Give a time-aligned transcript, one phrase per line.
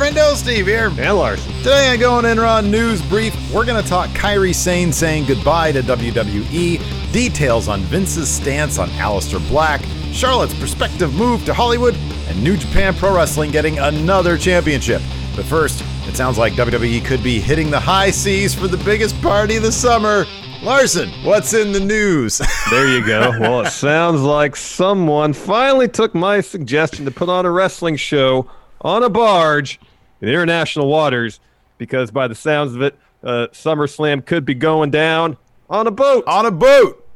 [0.00, 0.86] friendo, Steve here.
[0.86, 1.52] And Larson.
[1.58, 5.72] Today on Going In Raw News Brief, we're going to talk Kairi Sane saying goodbye
[5.72, 11.94] to WWE, details on Vince's stance on Aleister Black, Charlotte's prospective move to Hollywood,
[12.28, 15.02] and New Japan Pro Wrestling getting another championship.
[15.36, 19.20] But first, it sounds like WWE could be hitting the high seas for the biggest
[19.20, 20.24] party of the summer.
[20.62, 22.40] Larson, what's in the news?
[22.70, 23.32] There you go.
[23.38, 28.48] well, it sounds like someone finally took my suggestion to put on a wrestling show
[28.80, 29.78] on a barge
[30.20, 31.40] in international waters
[31.78, 35.36] because, by the sounds of it, uh, SummerSlam could be going down
[35.68, 36.24] on a boat.
[36.26, 37.06] on a boat.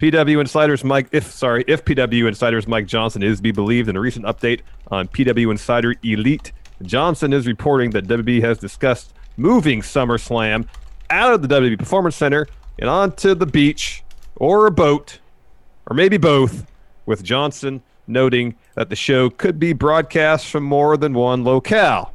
[0.00, 3.96] PW Insiders Mike, if sorry, if PW Insiders Mike Johnson is to be believed in
[3.96, 9.82] a recent update on PW Insider Elite, Johnson is reporting that WWE has discussed moving
[9.82, 10.66] SummerSlam
[11.10, 12.46] out of the WWE Performance Center
[12.78, 14.02] and onto the beach
[14.36, 15.18] or a boat,
[15.88, 16.66] or maybe both,
[17.04, 22.14] with Johnson noting that the show could be broadcast from more than one locale.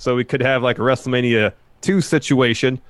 [0.00, 2.80] So we could have like a WrestleMania 2 situation,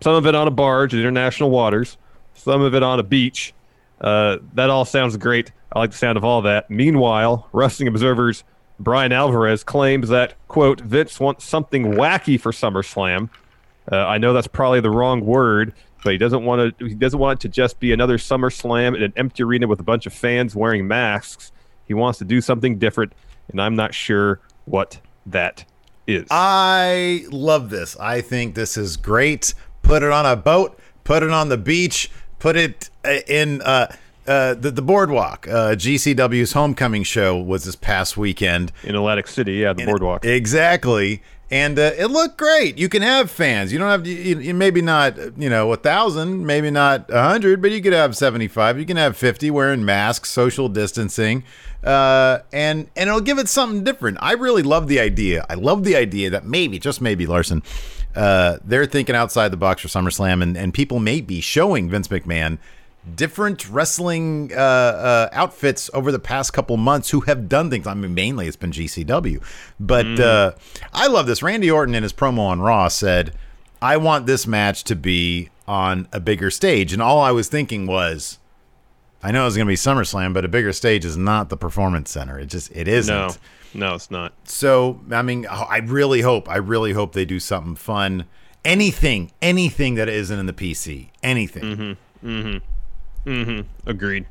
[0.00, 1.96] some of it on a barge in international waters,
[2.34, 3.54] some of it on a beach.
[4.00, 5.52] Uh, that all sounds great.
[5.72, 6.68] I like the sound of all that.
[6.68, 8.42] Meanwhile, Wrestling Observer's
[8.80, 13.30] Bryan Alvarez claims that, quote, Vince wants something wacky for SummerSlam.
[13.90, 15.72] Uh, I know that's probably the wrong word,
[16.02, 16.86] but he doesn't want to.
[16.86, 19.84] He doesn't want it to just be another SummerSlam in an empty arena with a
[19.84, 21.52] bunch of fans wearing masks.
[21.86, 23.12] He wants to do something different,
[23.48, 25.66] and I'm not sure what that
[26.16, 26.26] is.
[26.30, 27.96] I love this.
[27.98, 29.54] I think this is great.
[29.82, 33.94] Put it on a boat, put it on the beach, put it uh, in uh,
[34.26, 35.48] uh, the, the boardwalk.
[35.48, 38.72] Uh, GCW's homecoming show was this past weekend.
[38.84, 40.24] in Atlantic City, yeah, the boardwalk.
[40.24, 41.22] Exactly.
[41.50, 42.78] And uh, it looked great.
[42.78, 43.72] You can have fans.
[43.72, 47.60] You don't have you, you maybe not, you know, a thousand, maybe not a hundred,
[47.60, 48.78] but you could have 75.
[48.78, 51.42] You can have 50 wearing masks, social distancing.
[51.82, 54.18] Uh, and, and it'll give it something different.
[54.20, 55.44] I really love the idea.
[55.48, 57.64] I love the idea that maybe, just maybe, Larson,
[58.14, 62.08] uh, they're thinking outside the box for SummerSlam and, and people may be showing Vince
[62.08, 62.58] McMahon
[63.16, 67.86] different wrestling uh, uh, outfits over the past couple months who have done things.
[67.86, 69.42] I mean, mainly it's been GCW,
[69.78, 70.52] but uh,
[70.92, 71.42] I love this.
[71.42, 73.32] Randy Orton in his promo on Raw said,
[73.80, 77.86] "I want this match to be on a bigger stage," and all I was thinking
[77.86, 78.38] was.
[79.22, 82.10] I know it's going to be SummerSlam, but a bigger stage is not the Performance
[82.10, 82.38] Center.
[82.38, 83.14] It just it isn't.
[83.74, 84.32] no, no, it's not.
[84.44, 88.24] So, I mean, I really hope, I really hope they do something fun.
[88.64, 91.10] Anything, anything that isn't in the PC.
[91.22, 91.98] Anything.
[93.86, 94.26] Agreed.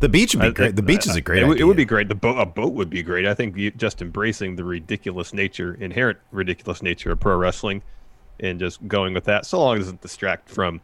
[0.00, 0.76] The beach would be I great.
[0.76, 2.08] The beach is a great It, would- it would be great.
[2.08, 3.26] The boat, a boat would be great.
[3.26, 7.82] I think you, just embracing the ridiculous nature, inherent ridiculous nature of pro wrestling,
[8.40, 10.80] and just going with that, so long as it doesn't distract from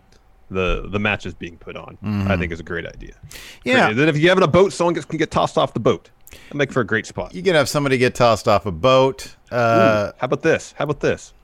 [0.50, 1.98] the the matches being put on.
[2.02, 3.12] I think is a great idea.
[3.28, 3.68] Mm-hmm.
[3.68, 3.92] Yeah.
[3.92, 6.10] Then if you have a boat, someone gets, can get tossed off the boat.
[6.30, 7.34] That'd make for a great spot.
[7.34, 9.36] You can have somebody get tossed off a boat.
[9.50, 10.72] Uh, How about this?
[10.78, 11.34] How about this?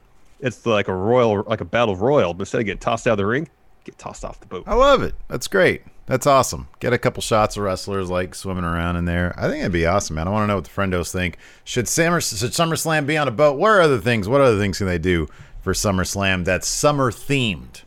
[0.41, 3.19] It's like a royal, like a battle royal, but instead of getting tossed out of
[3.19, 3.49] the ring,
[3.91, 4.65] get tossed off the boat.
[4.67, 5.15] I love it.
[5.29, 5.83] That's great.
[6.07, 6.69] That's awesome.
[6.81, 9.35] Get a couple shots of wrestlers like swimming around in there.
[9.37, 10.27] I think it'd be awesome, man.
[10.27, 11.37] I want to know what the friendos think.
[11.65, 13.59] Should Summer should SummerSlam be on a boat?
[13.59, 14.27] What are other things?
[14.29, 15.29] What other things can they do
[15.61, 17.83] for SummerSlam that's summer themed?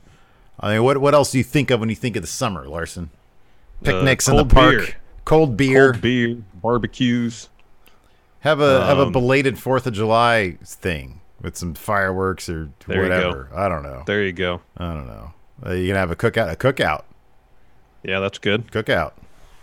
[0.59, 2.67] I mean, what what else do you think of when you think of the summer,
[2.67, 3.09] Larson?
[3.83, 4.87] Picnics in the Uh, park, beer.
[5.25, 5.91] cold beer.
[5.93, 7.49] Cold beer, barbecues.
[8.41, 13.01] Have a have a Um, belated Fourth of July thing with some fireworks or There
[13.03, 13.15] you go.
[13.15, 13.49] whatever.
[13.55, 14.03] I don't know.
[14.05, 14.61] There you go.
[14.77, 15.33] I don't know.
[15.65, 16.51] Uh, you can have a cookout.
[16.51, 17.03] A cookout.
[18.03, 18.67] Yeah, that's good.
[18.71, 19.13] Cookout.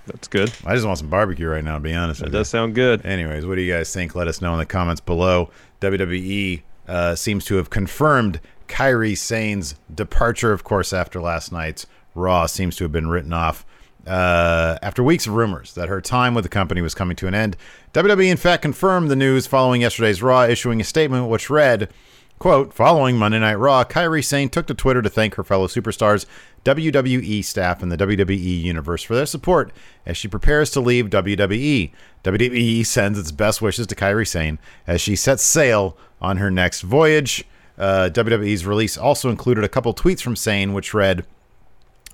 [0.06, 0.50] That's good.
[0.64, 1.74] I just want some barbecue right now.
[1.74, 2.38] To be honest, That with you.
[2.40, 3.04] does sound good.
[3.04, 4.14] Anyways, what do you guys think?
[4.14, 5.50] Let us know in the comments below.
[5.80, 12.46] WWE uh, seems to have confirmed Kairi Sane's departure, of course, after last night's Raw
[12.46, 13.64] seems to have been written off.
[14.06, 17.34] Uh, after weeks of rumors that her time with the company was coming to an
[17.34, 17.56] end,
[17.92, 21.90] WWE in fact confirmed the news following yesterday's Raw, issuing a statement which read,
[22.38, 26.24] Quote, following Monday Night Raw, Kairi Sane took to Twitter to thank her fellow superstars,
[26.64, 29.72] WWE staff, and the WWE Universe for their support
[30.06, 31.90] as she prepares to leave WWE.
[32.22, 36.82] WWE sends its best wishes to Kairi Sane as she sets sail on her next
[36.82, 37.44] voyage.
[37.76, 41.26] Uh, WWE's release also included a couple tweets from Sane, which read,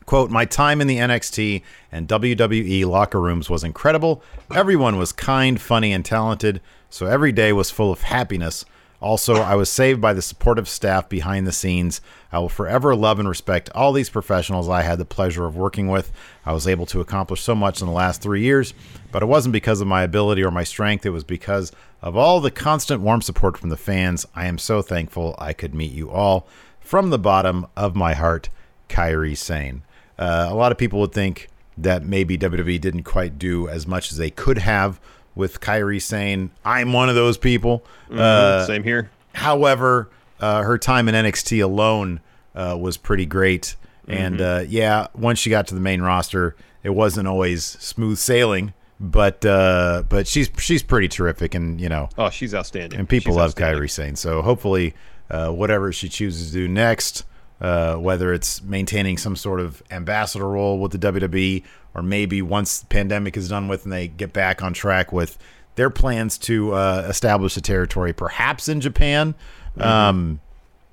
[0.06, 1.62] Quote, my time in the NXT
[1.92, 4.22] and WWE locker rooms was incredible.
[4.54, 8.64] Everyone was kind, funny, and talented, so every day was full of happiness.
[9.04, 12.00] Also, I was saved by the supportive staff behind the scenes.
[12.32, 15.88] I will forever love and respect all these professionals I had the pleasure of working
[15.88, 16.10] with.
[16.46, 18.72] I was able to accomplish so much in the last three years,
[19.12, 21.04] but it wasn't because of my ability or my strength.
[21.04, 21.70] It was because
[22.00, 24.24] of all the constant warm support from the fans.
[24.34, 26.46] I am so thankful I could meet you all.
[26.80, 28.48] From the bottom of my heart,
[28.88, 29.82] Kairi Sane.
[30.18, 34.10] Uh, a lot of people would think that maybe WWE didn't quite do as much
[34.12, 34.98] as they could have
[35.34, 38.18] with Kairi saying, "I'm one of those people." Mm-hmm.
[38.18, 39.10] Uh, Same here.
[39.34, 40.08] However,
[40.40, 42.20] uh, her time in NXT alone
[42.54, 43.76] uh, was pretty great,
[44.06, 48.72] and uh, yeah, once she got to the main roster, it wasn't always smooth sailing,
[49.00, 52.98] but uh, but she's she's pretty terrific, and you know, Oh, she's outstanding.
[52.98, 53.54] and people She's love.
[53.56, 54.14] Kairi Sane.
[54.16, 54.94] So hopefully,
[55.30, 57.24] uh, whatever she chooses to do next,
[57.60, 61.62] uh, whether it's maintaining some sort of ambassador role with the WWE,
[61.94, 65.38] or maybe once the pandemic is done with and they get back on track with
[65.76, 69.34] their plans to uh, establish a territory, perhaps in Japan.
[69.76, 69.82] Mm-hmm.
[69.82, 70.40] Um,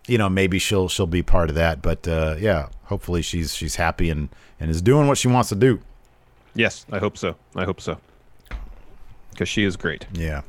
[0.08, 1.82] you know, maybe she'll she'll be part of that.
[1.82, 4.30] But uh, yeah, hopefully she's she's happy and
[4.60, 5.80] and is doing what she wants to do.
[6.54, 7.36] Yes, I hope so.
[7.56, 7.98] I hope so.
[9.32, 10.06] Because she is great.
[10.14, 10.42] Yeah.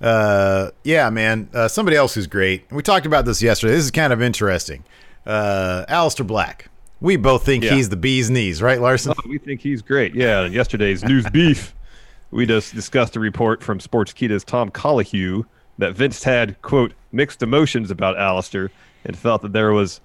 [0.00, 1.48] Uh, yeah, man.
[1.52, 2.70] Uh, somebody else who's great.
[2.70, 3.74] We talked about this yesterday.
[3.74, 4.84] This is kind of interesting.
[5.26, 6.68] Uh, Aleister Black.
[7.00, 7.74] We both think Yeah.
[7.74, 9.12] he's the bee's knees, right, Larson?
[9.16, 10.14] Oh, we think he's great.
[10.14, 11.74] Yeah, yesterday's news beef,
[12.30, 15.44] we just discussed a report from Sports Sportskeeda's Tom Colohue
[15.78, 18.70] that Vince had, quote, mixed emotions about Aleister
[19.04, 20.00] and felt that there was,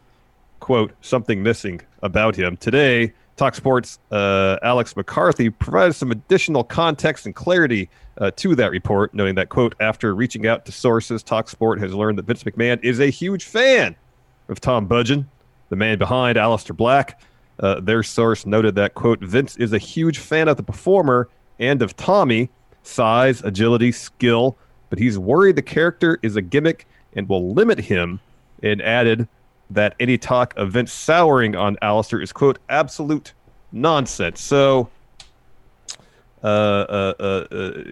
[0.59, 2.57] quote, something missing about him.
[2.57, 8.69] Today, Talk Sports uh, Alex McCarthy provided some additional context and clarity uh, to that
[8.71, 12.43] report, noting that, quote, after reaching out to sources, Talk Sport has learned that Vince
[12.43, 13.95] McMahon is a huge fan
[14.51, 15.25] of Tom Budgen,
[15.69, 17.19] the man behind Aleister Black.
[17.59, 21.81] Uh, their source noted that, quote, Vince is a huge fan of the performer and
[21.81, 22.49] of Tommy,
[22.83, 24.57] size, agility, skill,
[24.89, 28.19] but he's worried the character is a gimmick and will limit him,
[28.63, 29.27] and added
[29.69, 33.33] that any talk of Vince souring on Aleister is, quote, absolute
[33.71, 34.41] nonsense.
[34.41, 34.89] So,
[36.43, 37.83] uh, uh, uh, uh,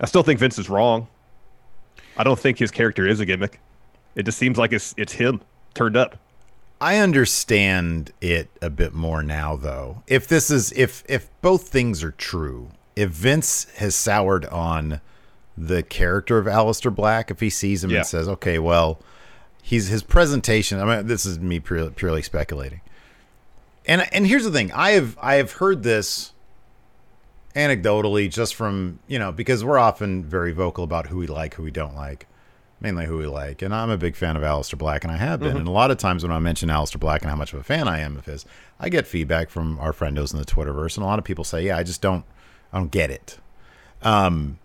[0.00, 1.06] I still think Vince is wrong.
[2.16, 3.60] I don't think his character is a gimmick.
[4.18, 5.40] It just seems like it's it's him
[5.74, 6.18] turned up.
[6.80, 10.02] I understand it a bit more now, though.
[10.08, 15.00] If this is if if both things are true, if Vince has soured on
[15.56, 17.98] the character of Aleister Black, if he sees him Yeah.
[17.98, 19.00] and says, "Okay, well,
[19.62, 22.80] he's his presentation." I mean, this is me purely, purely speculating.
[23.86, 26.32] And and here's the thing: I have I have heard this
[27.54, 31.62] anecdotally, just from you know, because we're often very vocal about who we like, who
[31.62, 32.26] we don't like
[32.80, 33.62] mainly who we like.
[33.62, 35.56] And I'm a big fan of Aleister Black, and I have been.
[35.56, 37.64] And a lot of times when I mention Aleister Black and how much of a
[37.64, 38.44] fan I am of his,
[38.78, 41.64] I get feedback from our friendos in the Twitterverse, and a lot of people say,
[41.66, 42.24] "Yeah, I just don't,
[42.72, 43.38] I don't get it."
[44.02, 44.58] Um,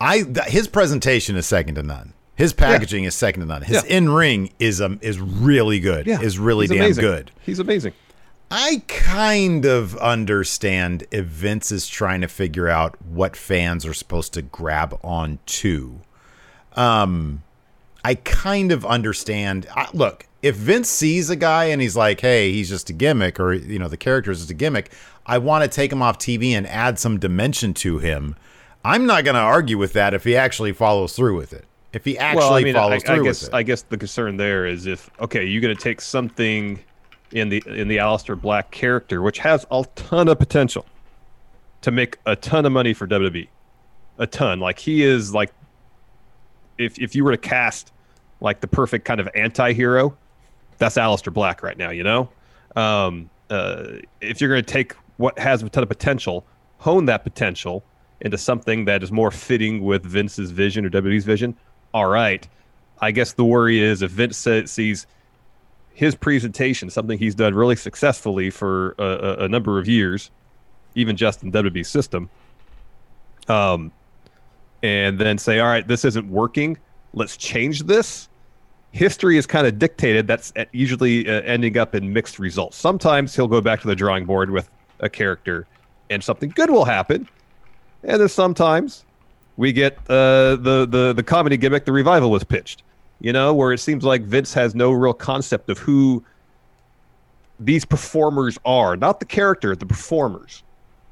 [0.00, 2.12] I th- his presentation is second to none.
[2.36, 3.62] His packaging is second to none.
[3.62, 3.96] His Yeah.
[3.96, 6.06] in ring is um is really good.
[6.06, 6.20] Yeah.
[6.20, 7.02] is really he's damn amazing.
[7.02, 7.30] good.
[7.40, 7.92] He's amazing.
[8.50, 14.32] I kind of understand if Vince is trying to figure out what fans are supposed
[14.34, 16.00] to grab on to.
[16.76, 17.42] Um,
[18.04, 19.66] I kind of understand.
[19.74, 23.40] I, look, if Vince sees a guy and he's like, "Hey, he's just a gimmick,"
[23.40, 24.92] or you know, the character is just a gimmick,
[25.26, 28.36] I want to take him off TV and add some dimension to him.
[28.84, 31.64] I'm not going to argue with that if he actually follows through with it.
[31.94, 33.56] If he actually well, I mean, follows I through guess with it.
[33.56, 36.78] I guess the concern there is if okay, you're going to take something
[37.32, 40.84] in the in the Aleister Black character, which has a ton of potential
[41.82, 43.48] to make a ton of money for WWE,
[44.18, 44.58] a ton.
[44.60, 45.52] Like he is like,
[46.78, 47.92] if if you were to cast
[48.40, 50.16] like the perfect kind of anti-hero,
[50.78, 51.90] that's Aleister Black right now.
[51.90, 52.28] You know,
[52.76, 53.84] um, uh,
[54.20, 56.44] if you're going to take what has a ton of potential,
[56.78, 57.84] hone that potential
[58.20, 61.56] into something that is more fitting with Vince's vision or WWE's vision,
[61.92, 62.46] all right.
[63.00, 65.06] I guess the worry is if Vince sees
[65.94, 70.30] his presentation, something he's done really successfully for a, a, a number of years,
[70.94, 72.30] even just in WWE system,
[73.48, 73.92] um,
[74.84, 76.76] and then say, all right, this isn't working.
[77.14, 78.28] Let's change this.
[78.92, 80.26] History is kind of dictated.
[80.26, 82.76] That's uh, usually uh, ending up in mixed results.
[82.76, 84.68] Sometimes he'll go back to the drawing board with
[85.00, 85.66] a character,
[86.10, 87.26] and something good will happen.
[88.02, 89.06] And then sometimes
[89.56, 91.86] we get uh, the the the comedy gimmick.
[91.86, 92.82] The revival was pitched,
[93.20, 96.22] you know, where it seems like Vince has no real concept of who
[97.58, 100.62] these performers are, not the character, the performers.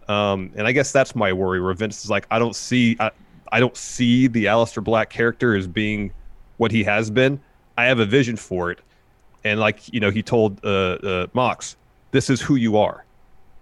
[0.08, 1.60] Um, and I guess that's my worry.
[1.60, 3.10] Where Vince is like, I don't see, I,
[3.52, 6.10] I don't see the Aleister Black character as being
[6.56, 7.38] what he has been.
[7.76, 8.80] I have a vision for it,
[9.44, 11.76] and like you know, he told uh, uh, Mox,
[12.10, 13.04] "This is who you are,"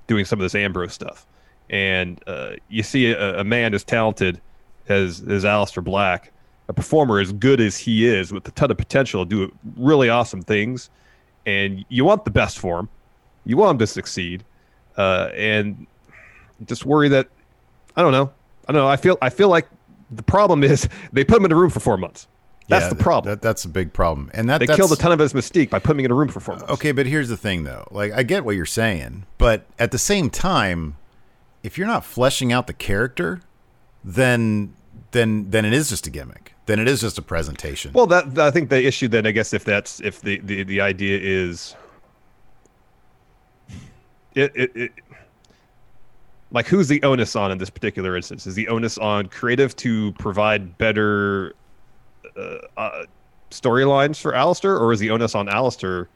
[0.06, 1.26] doing some of this Ambrose stuff.
[1.70, 4.40] And uh, you see a, a man as talented
[4.88, 6.32] as as Aleister Black,
[6.68, 10.08] a performer as good as he is, with a ton of potential to do really
[10.08, 10.88] awesome things,
[11.46, 12.88] and you want the best for him.
[13.44, 14.44] You want him to succeed,
[14.96, 15.86] uh, and
[16.66, 17.28] just worry that
[17.96, 18.30] I don't know.
[18.68, 18.88] I don't know.
[18.88, 19.66] I feel I feel like
[20.10, 22.26] the problem is they put him in a room for four months.
[22.68, 23.32] That's Yeah, the problem.
[23.32, 25.80] That, that's a big problem, and that they killed a ton of his mystique by
[25.80, 26.70] putting him in a room for four months.
[26.70, 27.86] Okay, but here's the thing though.
[27.90, 30.96] Like I get what you're saying, but at the same time,
[31.62, 33.42] if you're not fleshing out the character,
[34.04, 34.74] then
[35.10, 36.54] then then it is just a gimmick.
[36.66, 37.92] Then it is just a presentation.
[37.92, 40.80] Well, that I think the issue then I guess if that's if the the, the
[40.80, 41.74] idea is
[44.34, 44.92] it, it, it
[46.52, 48.46] like who's the onus on in this particular instance?
[48.46, 51.54] Is the onus on creative to provide better
[52.36, 53.04] uh, uh,
[53.50, 56.06] storylines for Aleister, or is the onus on Aleister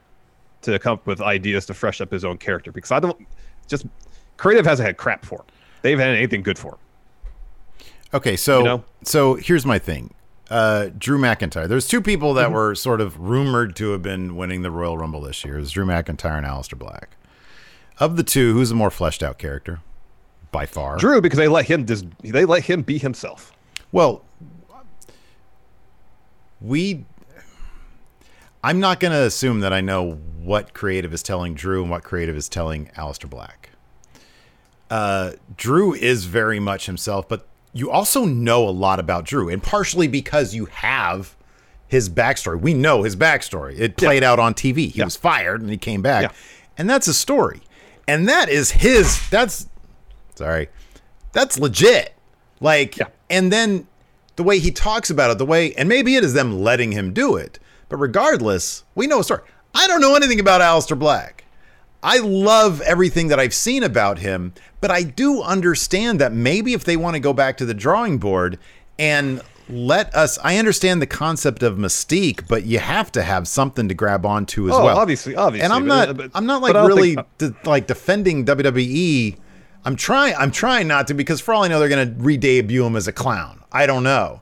[0.61, 2.71] to come up with ideas to fresh up his own character?
[2.71, 3.25] Because I don't
[3.67, 3.85] just
[4.37, 5.45] creative hasn't had crap for him.
[5.81, 6.77] They've had anything good for him.
[8.13, 8.83] Okay, so You know?
[9.03, 10.13] so here's my thing.
[10.49, 11.67] Uh, Drew McIntyre.
[11.67, 12.37] There's two people Mm-hmm.
[12.37, 15.57] that were sort of rumored to have been winning the Royal Rumble this year.
[15.57, 17.17] It's Drew McIntyre and Aleister Black.
[17.99, 19.79] Of the two, who's the more fleshed out character?
[20.55, 20.95] By far.
[20.95, 23.51] Drew, because they let him just they let him be himself.
[23.91, 24.23] Well,
[26.61, 27.05] we.
[28.63, 32.03] I'm not going to assume that I know what creative is telling Drew and what
[32.03, 33.69] creative is telling Aleister Black.
[34.89, 39.61] Uh, Drew is very much himself, but you also know a lot about Drew, and
[39.61, 41.35] partially because you have
[41.87, 42.59] his backstory.
[42.59, 43.77] We know his backstory.
[43.77, 44.89] It played out on TV.
[44.89, 46.31] He was fired and he came back, Yeah.
[46.77, 47.61] and that's a story.
[48.07, 49.29] And that is his.
[49.29, 49.67] That's
[50.35, 50.69] sorry.
[51.33, 52.13] That's legit.
[52.61, 53.07] Like, Yeah.
[53.29, 53.87] and then
[54.35, 57.13] the way he talks about it, the way, and maybe it is them letting him
[57.13, 59.41] do it, but regardless, we know a story.
[59.73, 61.43] I don't know anything about Aleister Black.
[62.03, 66.83] I love everything that I've seen about him, but I do understand that maybe if
[66.83, 68.59] they want to go back to the drawing board
[68.99, 73.87] and let us, I understand the concept of mystique, but you have to have something
[73.87, 74.97] to grab onto as Oh, well.
[74.97, 78.45] obviously, obviously, And I'm not, but- I'm not like really think- uh, de- like defending
[78.45, 79.37] WWE.
[79.85, 82.83] I'm trying, I'm trying not to because for all I know, they're going to re-debut
[82.83, 83.63] him as a clown.
[83.71, 84.41] I don't know.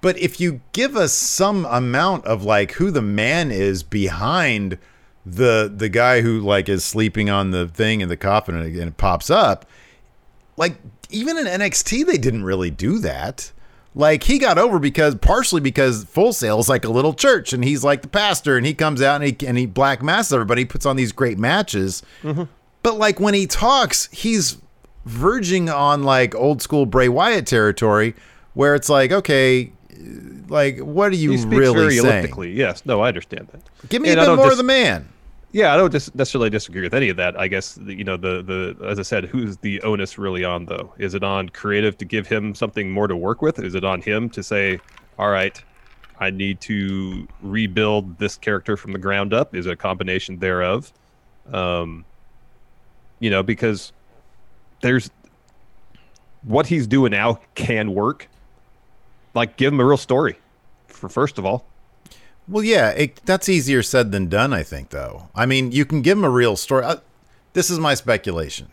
[0.00, 4.78] But if you give us some amount of like who the man is behind
[5.24, 8.96] the the guy who like is sleeping on the thing in the coffin and it,
[8.98, 9.64] pops up,
[10.58, 10.76] like
[11.08, 13.50] even in NXT they didn't really do that.
[13.94, 17.64] Like he got over because partially because Full Sail is like a little church and
[17.64, 20.66] he's like the pastor and he comes out and he and he black masks everybody.
[20.66, 22.02] Puts on these great matches.
[22.22, 22.42] Mm-hmm.
[22.84, 24.58] But like when he talks, he's
[25.06, 28.14] verging on like old school Bray Wyatt territory
[28.52, 29.72] where it's like, okay,
[30.48, 32.04] like what are you He speaks really very saying?
[32.06, 32.52] elliptically.
[32.52, 33.62] Yes, no, I understand that.
[33.88, 35.08] Give me And a bit more dis- of the man.
[35.52, 37.38] Yeah, I don't dis- necessarily disagree with any of that.
[37.40, 40.66] I guess the- you know the the as I said, who's the onus really on
[40.66, 40.92] though?
[40.98, 43.58] Is it on creative to give him something more to work with?
[43.60, 44.78] Is it on him to say,
[45.18, 45.58] "All right,
[46.20, 49.54] I need to rebuild this character from the ground up"?
[49.54, 50.92] Is it a combination thereof?
[51.52, 52.04] Um,
[53.20, 53.92] you know, because
[54.82, 55.10] there's
[56.42, 58.28] what he's doing now can work.
[59.34, 60.38] Like, give him a real story.
[60.86, 61.66] For first of all,
[62.46, 65.28] Well, yeah, it, that's easier said than done, I think, though.
[65.34, 66.86] I mean, you can give him a real story.
[67.52, 68.68] This is my speculation.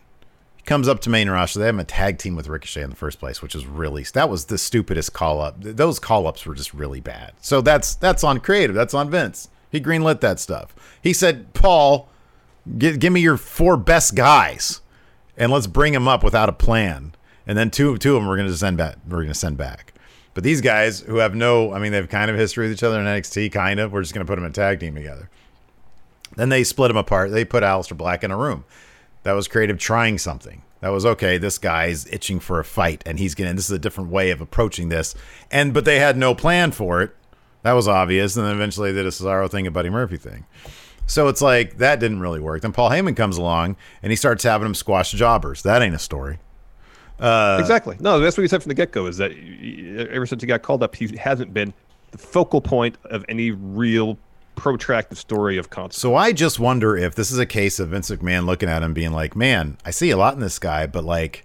[0.56, 1.58] He comes up to main roster.
[1.58, 4.28] They have a tag team with Ricochet in the first place, which is really that
[4.28, 5.56] was the stupidest call up.
[5.58, 7.32] Those call ups were just really bad.
[7.40, 8.76] So that's that's on creative.
[8.76, 9.48] That's on Vince.
[9.70, 10.74] He greenlit that stuff.
[11.02, 12.08] He said, "Paul,
[12.78, 14.80] gi- give me your four best guys,
[15.36, 17.14] and let's bring them up without a plan.
[17.46, 18.96] And then two two of them we're going to send back.
[19.08, 19.92] We're to send back."
[20.34, 22.82] But these guys who have no, I mean, they have kind of history with each
[22.82, 23.92] other in NXT, kind of.
[23.92, 25.28] We're just going to put them in tag team together.
[26.36, 27.30] Then they split them apart.
[27.30, 28.64] They put Aleister Black in a room.
[29.24, 30.62] That was creative trying something.
[30.80, 31.38] That was okay.
[31.38, 33.54] This guy's itching for a fight, and he's getting.
[33.56, 35.14] This is a different way of approaching this.
[35.50, 37.14] And but they had no plan for it.
[37.62, 38.36] That was obvious.
[38.36, 40.46] And then eventually they did a Cesaro thing, a Buddy Murphy thing.
[41.12, 42.62] So it's like that didn't really work.
[42.62, 45.62] Then Paul Heyman comes along and he starts having them squash jobbers.
[45.62, 46.38] That ain't a story.
[47.20, 47.98] Uh, exactly.
[48.00, 49.06] No, that's what he said from the get go.
[49.06, 49.30] Is that
[50.10, 51.74] ever since he got called up, he hasn't been
[52.12, 54.16] the focal point of any real
[54.56, 55.98] protracted story of consequence.
[55.98, 58.94] So I just wonder if this is a case of Vince McMahon looking at him
[58.94, 61.44] being like, "Man, I see a lot in this guy, but like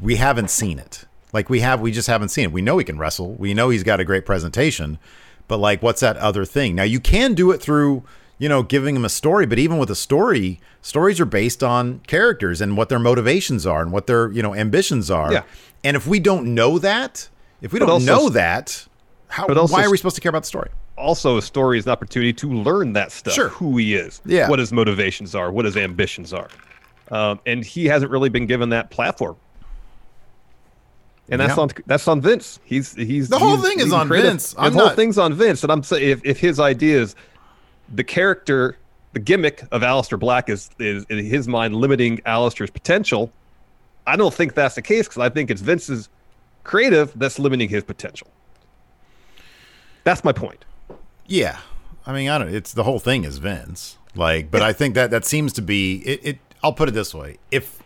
[0.00, 1.04] we haven't seen it.
[1.34, 2.52] Like we have we just haven't seen it.
[2.52, 3.34] We know he can wrestle.
[3.34, 4.98] We know he's got a great presentation,
[5.46, 6.74] but like what's that other thing?
[6.74, 8.02] Now you can do it through,
[8.38, 12.00] you know, giving him a story, but even with a story, stories are based on
[12.06, 15.32] characters and what their motivations are and what their, you know, ambitions are.
[15.32, 15.42] Yeah.
[15.84, 17.28] And if we don't know that,
[17.62, 18.86] if we But don't also- know that,
[19.28, 20.70] how also- why are we supposed to care about the story?
[20.96, 23.34] Also, a story is an opportunity to learn that stuff.
[23.34, 23.48] Sure.
[23.48, 24.20] Who he is.
[24.24, 24.48] Yeah.
[24.48, 25.50] What his motivations are.
[25.50, 26.48] What his ambitions are.
[27.10, 29.36] Um, and he hasn't really been given that platform.
[31.28, 31.62] And that's Yeah.
[31.62, 32.60] on that's on Vince.
[32.64, 34.30] He's he's The whole he's thing is on creative.
[34.32, 34.52] Vince.
[34.52, 35.62] The I'm whole not- thing's on Vince.
[35.62, 37.16] And I'm saying if, if his ideas,
[37.92, 38.78] the character,
[39.12, 43.32] the gimmick of Aleister Black is is in his mind limiting Aleister's potential.
[44.06, 46.08] I don't think that's the case because I think it's Vince's
[46.62, 48.28] creative that's limiting his potential.
[50.04, 50.64] That's my point.
[51.26, 51.58] Yeah,
[52.06, 52.54] I mean, I don't.
[52.54, 53.98] It's the whole thing is Vince.
[54.14, 56.20] Like, but I think that that seems to be it.
[56.22, 57.82] it I'll put it this way: if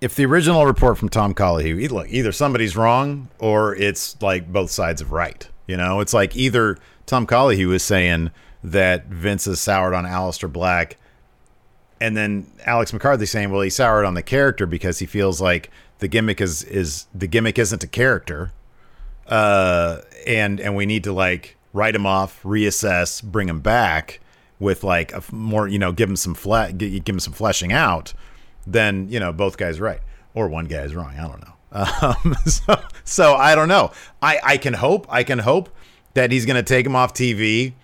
[0.00, 4.52] if the original report from Tom Colley, e- look, either somebody's wrong or it's like
[4.52, 5.48] both sides of right.
[5.66, 8.30] You know, it's like either Tom Colley was saying
[8.66, 10.96] that Vince is soured on Aleister Black,
[12.00, 15.70] and then Alex McCarthy saying, well, he soured on the character because he feels like
[16.00, 18.52] the gimmick is is the gimmick isn't a character,
[19.28, 24.20] uh, and and we need to like write him off, reassess, bring him back
[24.58, 28.12] with like a more, you know, give him some fle- give him some fleshing out.
[28.66, 30.00] Then you know both guys right
[30.34, 31.14] or one guy's wrong.
[31.18, 31.52] I don't know.
[31.72, 33.92] Um, so so I don't know.
[34.22, 35.68] I I can hope I can hope
[36.14, 37.74] that he's going to take him off TV.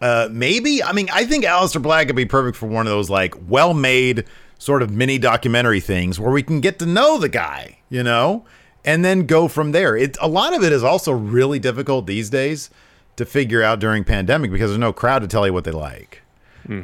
[0.00, 0.82] Uh, maybe.
[0.82, 4.24] I mean, I think Aleister Black could be perfect for one of those like well-made
[4.58, 8.44] sort of mini documentary things where we can get to know the guy, you know,
[8.84, 9.96] and then go from there.
[9.96, 12.70] It a lot of it is also really difficult these days
[13.16, 16.22] to figure out during pandemic because there's no crowd to tell you what they like,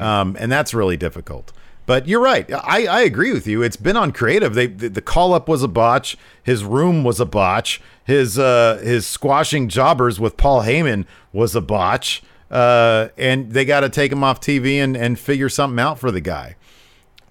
[0.01, 1.53] um, and that's really difficult.
[1.87, 2.51] But you're right.
[2.53, 3.63] I, I agree with you.
[3.63, 4.55] It's been on creative.
[4.55, 6.17] They the, the call up was a botch.
[6.43, 7.81] His room was a botch.
[8.05, 12.23] His uh his squashing jobbers with Paul Heyman was a botch.
[12.51, 16.11] Uh, and they got to take him off TV and and figure something out for
[16.11, 16.57] the guy.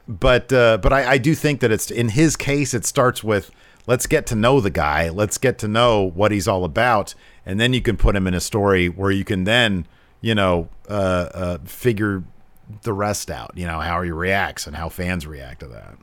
[0.08, 2.74] But uh, but I, I do think that it's in his case.
[2.74, 3.52] It starts with
[3.88, 5.10] let's get to know the guy.
[5.10, 8.34] Let's get to know what he's all about, and then you can put him in
[8.34, 9.88] a story where you can then
[10.22, 12.24] you know uh, uh, figure
[12.84, 13.52] the rest out.
[13.56, 15.98] You know how he reacts and how fans react to that.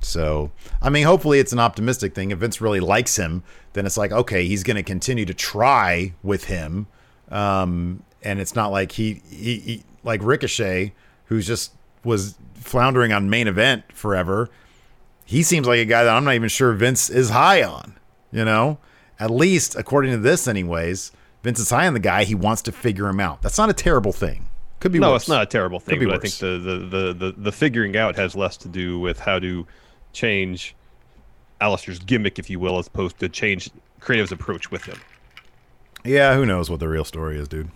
[0.00, 0.50] So,
[0.82, 2.30] I mean, hopefully it's an optimistic thing.
[2.32, 3.42] If Vince really likes him,
[3.74, 6.88] then it's like, okay, he's going to continue to try with him.
[7.30, 10.92] Um, and it's not like he, he, he, like Ricochet,
[11.26, 11.72] who's just
[12.04, 14.50] was floundering on main event forever.
[15.24, 17.96] He seems like a guy that I'm not even sure Vince is high on,
[18.32, 18.78] you know?
[19.18, 21.10] At least, according to this, anyways,
[21.42, 22.24] Vince is high on the guy.
[22.24, 23.42] He wants to figure him out.
[23.42, 24.48] That's not a terrible thing.
[24.78, 25.22] Could be No, worse.
[25.22, 27.96] it's not a terrible thing, be but I think the, the, the, the, the figuring
[27.96, 29.66] out has less to do with how to
[30.12, 30.74] change
[31.60, 34.98] Aleister's gimmick, if you will, as opposed to change Creative's approach with him.
[36.04, 37.70] Yeah, who knows what the real story is, dude.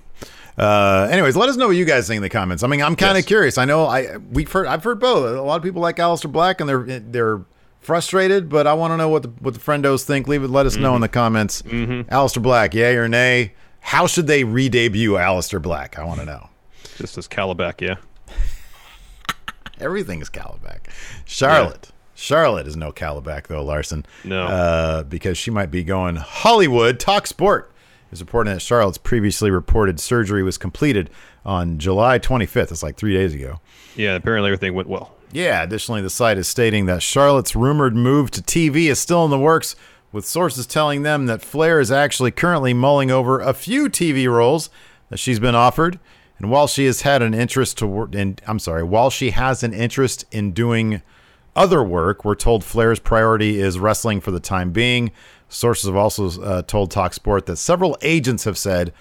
[0.59, 2.63] Uh, anyways, let us know what you guys think in the comments.
[2.63, 3.27] I mean, I'm kind of Yes.
[3.27, 3.59] curious.
[3.59, 5.25] I know I we've heard I've heard both.
[5.37, 7.41] A lot of people like Aleister Black, and they're they're
[7.81, 8.49] frustrated.
[8.49, 10.29] But I want to know what the what the friendos think.
[10.29, 10.49] Leave it.
[10.51, 11.63] Let us know in the comments.
[11.63, 12.13] Mm-hmm.
[12.15, 13.55] Aleister Black, yay or nay?
[13.81, 15.99] How should they re-debut Aleister Black?
[15.99, 16.51] I want to know.
[16.99, 17.95] Just as Calabac, yeah.
[19.81, 20.81] Everything is Calabac.
[21.25, 21.91] Charlotte.
[22.15, 24.05] Charlotte is no Calabac though, Larson.
[24.25, 24.47] No.
[24.47, 27.01] Uh, because she might be going Hollywood.
[27.01, 27.73] Talk Sport
[28.13, 31.11] is reporting that Charlotte's previously reported surgery was completed
[31.45, 32.71] on July 25th.
[32.73, 33.61] It's like three days ago.
[33.97, 35.15] Yeah, apparently everything went well.
[35.33, 39.31] Yeah, additionally, the site is stating that Charlotte's rumored move to TV is still in
[39.31, 39.77] the works,
[40.13, 44.71] with sources telling them that Flair is actually currently mulling over a few TV roles
[45.09, 46.01] that she's been offered.
[46.39, 49.63] And while she has had an interest to work, in, I'm sorry, while she has
[49.63, 51.03] an interest in doing
[51.57, 55.11] other work, we're told Flair's priority is wrestling for the time being.
[55.49, 58.93] Sources have also uh, told TalkSport that several agents have said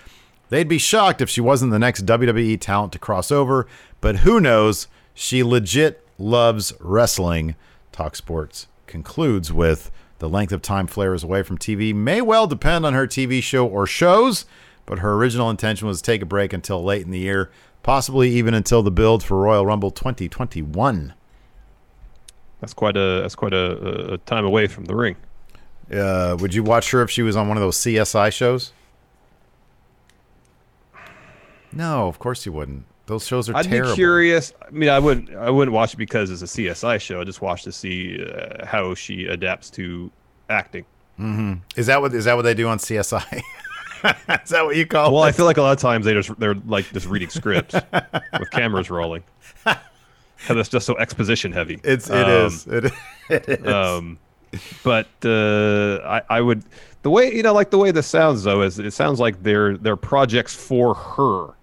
[0.50, 3.68] they'd be shocked if she wasn't the next WWE talent to cross over,
[4.02, 4.88] but who knows?
[5.14, 7.56] She legit loves wrestling.
[7.94, 12.86] TalkSports concludes with the length of time Flair is away from TV may well depend
[12.86, 14.46] on her TV show or shows,
[14.86, 17.52] but her original intention was to take a break until late in the year,
[17.84, 21.14] possibly even until the build for Royal Rumble 2021.
[22.62, 25.16] That's quite a that's quite a, a time away from the ring.
[25.92, 28.74] Uh, would you watch her if she was on one of those CSI shows?
[31.72, 32.86] No, of course you wouldn't.
[33.06, 33.68] Those shows are terrible.
[33.68, 33.92] I'd terrible.
[33.94, 34.54] be curious.
[34.62, 37.22] I mean, I wouldn't I wouldn't watch it because it's a CSI show.
[37.22, 40.12] I just watch to see uh, how she adapts to
[40.50, 40.86] acting.
[41.76, 43.42] Is that what is that what they do on CSI?
[44.44, 46.38] is that what you call Well, I feel like a lot of times they just
[46.40, 47.76] they're like just reading scripts
[48.40, 49.24] with cameras rolling.
[50.40, 51.80] Because it's just so exposition heavy.
[51.84, 52.68] It's it Um, is.
[52.68, 52.86] It,
[53.30, 53.68] it is.
[53.68, 54.18] Um,
[54.84, 56.64] but uh, I, I would
[57.04, 59.78] the way you know like the way this sounds though is it sounds like they're
[59.78, 61.54] they're projects for her,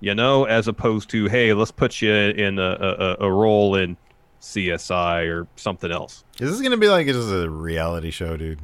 [0.00, 3.96] you know, as opposed to hey let's put you in a, a, a role in
[4.40, 6.24] CSI or something else.
[6.40, 8.60] is this gonna be like just a reality show, dude?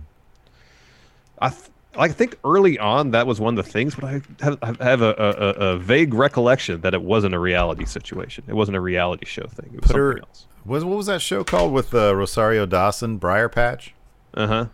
[1.38, 4.58] I th- I think early on that was one of the things, but I have,
[4.62, 8.44] I have a, a, a vague recollection that it wasn't a reality situation.
[8.48, 9.70] It wasn't a reality show thing.
[9.74, 10.12] It was Put her.
[10.12, 10.46] something else.
[10.64, 13.90] Was what was that show called with uh, Rosario Dawson, Briarpatch?
[14.34, 14.66] Uh huh.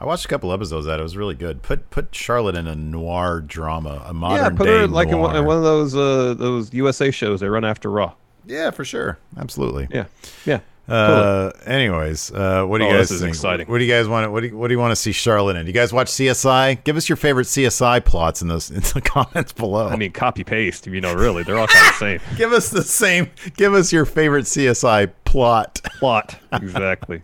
[0.00, 1.00] I watched a couple episodes of that.
[1.00, 1.62] It was really good.
[1.62, 5.34] Put put Charlotte in a noir drama, a modern Yeah, put her like in one,
[5.36, 8.14] in one of those uh, those USA shows they run after Raw.
[8.46, 9.18] Yeah, for sure.
[9.36, 9.88] Absolutely.
[9.90, 10.04] Yeah,
[10.44, 10.60] yeah.
[10.88, 13.34] Uh, anyways, uh, what do you Oh, guys this is think?
[13.34, 13.66] exciting.
[13.66, 14.24] What do you guys want?
[14.24, 15.64] To, what do you, what do you want to see Charlotte in?
[15.66, 16.82] Do you guys watch CSI?
[16.84, 19.88] Give us your favorite CSI plots in those in the comments below.
[19.88, 20.86] I mean, copy paste.
[20.86, 23.30] You know, really, they're all kind of the same give us the same.
[23.56, 25.80] Give us your favorite CSI plot.
[25.98, 26.36] plot.
[26.52, 27.22] Exactly.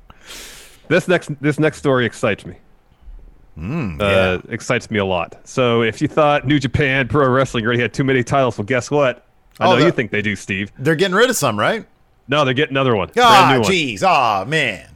[0.88, 2.57] This next this next story excites me.
[3.59, 5.37] Mm, Uh, excites me a lot.
[5.44, 8.90] So if you thought New Japan Pro Wrestling already had too many titles, well, guess
[8.90, 9.24] what?
[9.61, 10.72] I Oh, know the- you think they do, Steve.
[10.79, 11.87] They're getting rid of some, right?
[12.29, 13.11] No, they're getting another one.
[13.19, 14.03] Ah, jeez.
[14.03, 14.89] Ah, man.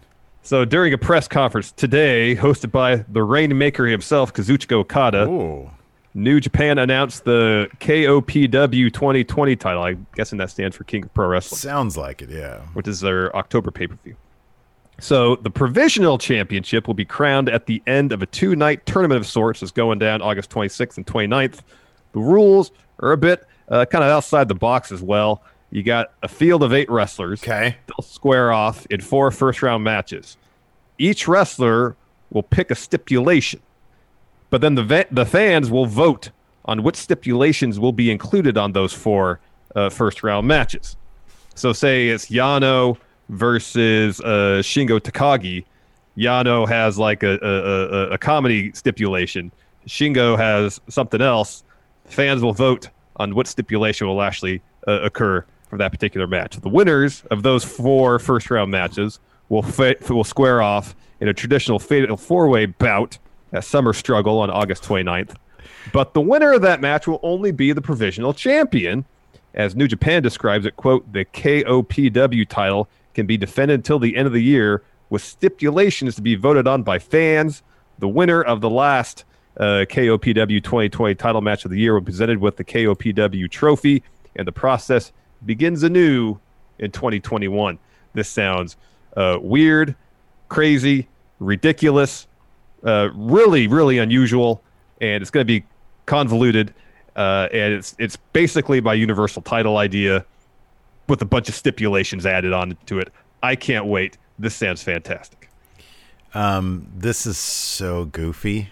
[0.43, 5.71] So during a press conference today, hosted by the Rainmaker himself, Kazuchika Okada, Ooh.
[6.14, 9.83] New Japan announced the KOPW 2020 title.
[9.83, 12.61] I'm guessing that stands for King of Pro Wrestling, Sounds like it, yeah.
[12.73, 14.17] which is their October pay per view.
[15.01, 19.21] So the provisional championship will be crowned at the end of a two night tournament
[19.21, 21.61] of sorts that's going down August 26th and 29th.
[22.12, 25.43] The rules are a bit uh, kind of outside the box as well.
[25.70, 27.42] You got a field of eight wrestlers.
[27.42, 27.76] Okay.
[27.87, 30.37] They'll square off in four first round matches.
[30.98, 31.96] Each wrestler
[32.31, 33.61] will pick a stipulation,
[34.50, 36.31] but then the va- the fans will vote
[36.64, 39.40] on which stipulations will be included on those four
[39.76, 40.96] uh, first round matches.
[41.54, 42.96] So, say it's Yano
[43.28, 45.64] versus uh, Shingo Takagi.
[46.16, 49.52] Yano has like a, a, a, a comedy stipulation.
[49.87, 51.62] Shingo has something else.
[52.07, 56.57] Fans will vote on what stipulation will actually uh, occur for that particular match.
[56.57, 61.35] The winners of those four first round matches will fa- will square off in a
[61.35, 63.18] traditional fatal four way bout
[63.52, 65.35] at Summer Struggle on August 29th.
[65.92, 69.04] But the winner of that match will only be the provisional champion.
[69.54, 74.26] As New Japan describes it, quote, the KOPW title can be defended until the end
[74.26, 77.62] of the year with stipulations to be voted on by fans.
[77.98, 79.24] The winner of the last
[79.57, 84.02] uh, KOPW 2020 title match of the year will be presented with the KOPW trophy,
[84.37, 85.12] and the process
[85.44, 86.38] begins anew
[86.79, 87.79] in 2021.
[88.14, 88.77] This sounds
[89.16, 89.94] uh, weird,
[90.48, 91.09] crazy,
[91.40, 92.27] ridiculous,
[92.85, 94.62] uh, really, really unusual,
[95.01, 95.64] and it's going to be
[96.07, 96.72] convoluted.
[97.16, 100.24] Uh, and it's it's basically my universal title idea
[101.09, 103.12] with a bunch of stipulations added on to it.
[103.42, 104.18] I can't wait.
[104.38, 105.51] This sounds fantastic.
[106.35, 108.70] Um, this is so goofy.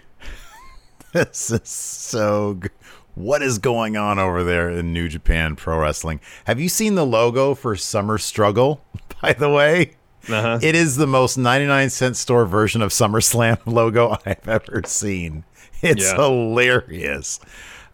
[1.13, 2.53] this is so.
[2.55, 2.69] Go-
[3.17, 6.19] what is going on over there in New Japan Pro Wrestling?
[6.45, 8.81] Have you seen the logo for Summer Struggle?
[9.21, 9.93] By the way,
[10.29, 10.59] Uh-huh.
[10.61, 15.43] it is the most 99 cent store version of SummerSlam logo I've ever seen.
[15.81, 16.15] It's Yeah.
[16.15, 17.39] hilarious.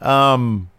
[0.01, 0.69] Um,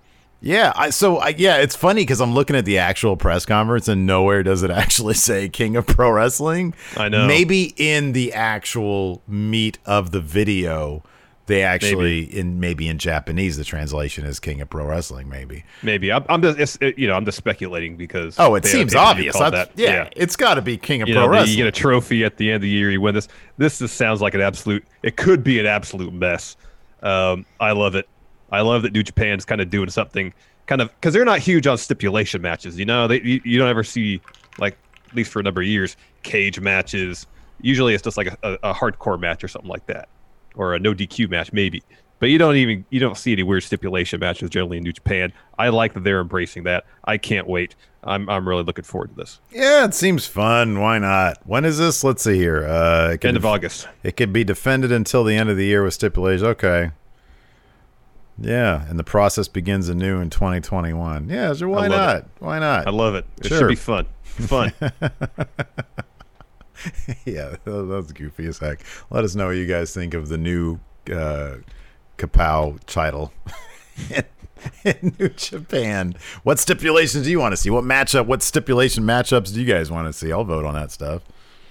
[0.40, 3.88] yeah, I, so I, yeah, it's funny because I'm looking at the actual press conference
[3.88, 6.74] and nowhere does it actually say King of Pro Wrestling.
[6.96, 7.26] I know.
[7.26, 11.02] Maybe in the actual meat of the video,
[11.46, 15.28] they actually in maybe in Japanese the translation is King of Pro Wrestling.
[15.28, 15.64] Maybe.
[15.82, 19.38] Maybe I'm, I'm just you know I'm just speculating because Oh, it they seems obvious.
[19.38, 19.70] that.
[19.76, 21.50] yeah, it's got to be King of You Pro know, Wrestling.
[21.58, 22.90] you get a trophy at the end of the year.
[22.90, 23.28] You win this.
[23.58, 24.84] This just sounds like an absolute.
[25.02, 26.56] It could be an absolute mess.
[27.02, 28.08] Um, I love it.
[28.50, 30.32] I love that New Japan's kind of doing something,
[30.66, 32.78] kind of because they're not huge on stipulation matches.
[32.78, 34.20] You know, they you, you don't ever see
[34.58, 34.78] like
[35.08, 37.26] at least for a number of years cage matches.
[37.60, 40.08] Usually, it's just like a, a, a hardcore match or something like that,
[40.56, 41.82] or a no DQ match maybe.
[42.20, 45.32] But you don't even you don't see any weird stipulation matches generally in New Japan.
[45.58, 46.84] I like that they're embracing that.
[47.04, 47.74] I can't wait.
[48.02, 49.40] I'm I'm really looking forward to this.
[49.50, 50.78] yeah, it seems fun.
[50.80, 51.38] Why not?
[51.46, 52.04] When is this?
[52.04, 52.64] Let's see here.
[52.66, 53.88] Uh, it could End of def- August.
[54.02, 56.42] It could be defended until the end of the year with stipulations.
[56.44, 56.90] Okay.
[58.38, 61.28] Yeah, and the process begins anew in 2021.
[61.28, 62.16] Yeah, so why not?
[62.16, 62.24] it.
[62.40, 62.86] Why not?
[62.86, 63.24] I love it.
[63.38, 63.58] It Sure.
[63.58, 64.06] should be fun.
[64.24, 64.72] Fun.
[67.24, 68.80] yeah, that- that's goofy as heck.
[69.10, 70.78] Let us know what you guys think of the new
[71.12, 71.56] uh,
[72.18, 73.32] Kapow title
[74.10, 74.24] in,
[74.84, 76.14] in New Japan.
[76.42, 77.70] What stipulations do you want to see?
[77.70, 78.26] What matchup?
[78.26, 80.32] What stipulation matchups do you guys want to see?
[80.32, 81.22] I'll vote on that stuff.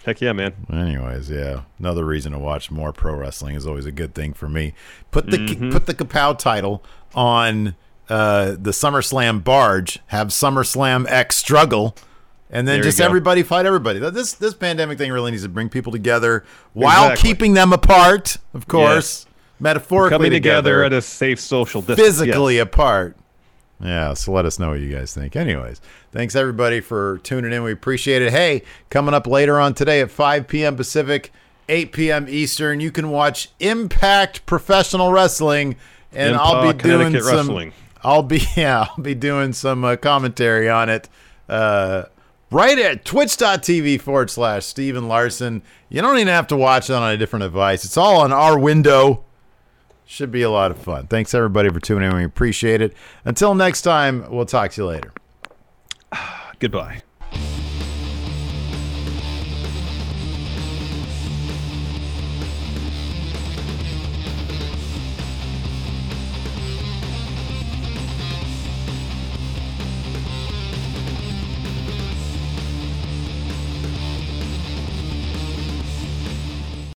[0.05, 0.53] Heck yeah, man.
[0.71, 4.49] Anyways, yeah, another reason to watch more pro wrestling is always a good thing for
[4.49, 4.73] me.
[5.11, 5.71] Put the Mm-hmm.
[5.71, 6.83] put the Kapow title
[7.15, 7.75] on
[8.09, 9.99] uh, the SummerSlam barge.
[10.07, 11.95] Have SummerSlam X struggle,
[12.53, 13.99] and then There just everybody fight everybody.
[13.99, 17.29] This this pandemic thing really needs to bring people together while Exactly.
[17.29, 19.25] keeping them apart, of course,
[19.59, 21.99] metaphorically Coming together, together, at a safe social distance.
[21.99, 22.63] physically Yes.
[22.63, 23.17] apart.
[23.83, 25.35] Yeah, so let us know what you guys think.
[25.35, 25.81] Anyways,
[26.13, 27.63] thanks everybody for tuning in.
[27.63, 28.31] We appreciate it.
[28.31, 30.77] Hey, coming up later on today at 5 p.m.
[30.77, 31.33] Pacific,
[31.67, 32.27] 8 p.m.
[32.29, 35.75] Eastern, you can watch Impact Professional Wrestling,
[36.13, 37.35] and I'll be doing some.
[37.35, 37.73] Wrestling.
[38.03, 41.09] I'll be yeah, I'll be doing some uh, commentary on it.
[41.49, 42.03] Uh,
[42.53, 45.61] right at twitch.tv forward slash Steven Larson.
[45.89, 47.83] You don't even have to watch it on a different device.
[47.83, 49.23] It's all on our window.
[50.05, 51.07] Should be a lot of fun.
[51.07, 52.15] Thanks everybody for tuning in.
[52.15, 52.93] We appreciate it.
[53.25, 55.11] Until next time, we'll talk to you later.
[56.59, 57.01] Goodbye.